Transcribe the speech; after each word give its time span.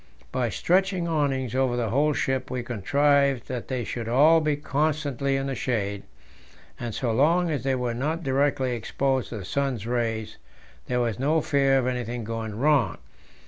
By 0.31 0.49
stretching 0.49 1.07
awnings 1.07 1.53
over 1.53 1.77
the 1.77 1.91
whole 1.91 2.13
ship 2.13 2.49
we 2.49 2.63
contrived 2.63 3.47
that 3.47 3.67
they 3.67 3.83
should 3.83 4.07
all 4.09 4.41
be 4.41 4.55
constantly 4.55 5.35
in 5.35 5.45
the 5.45 5.53
shade, 5.53 6.01
and 6.79 6.95
so 6.95 7.11
long 7.11 7.51
as 7.51 7.63
they 7.63 7.75
were 7.75 7.93
not 7.93 8.23
directly 8.23 8.71
exposed 8.73 9.29
to 9.29 9.37
the 9.37 9.45
sun's 9.45 9.85
rays, 9.85 10.37
there 10.87 11.01
was 11.01 11.19
no 11.19 11.39
fear 11.39 11.77
of 11.77 11.85
anything 11.85 12.23
going 12.23 12.57
wrong. 12.57 12.97